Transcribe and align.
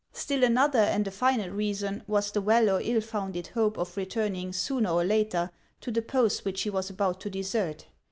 Still 0.13 0.43
another 0.43 0.79
and 0.79 1.07
a 1.07 1.11
final 1.11 1.51
reason 1.51 2.01
was 2.07 2.31
the 2.31 2.41
well 2.41 2.71
or 2.71 2.81
ill 2.83 3.01
founded 3.01 3.45
hope 3.53 3.77
of 3.77 3.95
returning 3.95 4.51
sooner 4.51 4.89
or 4.89 5.05
later 5.05 5.51
to 5.79 5.91
the 5.91 6.01
post 6.01 6.43
which 6.43 6.63
he 6.63 6.71
was 6.71 6.89
about 6.89 7.19
to 7.19 7.29
desert. 7.29 7.85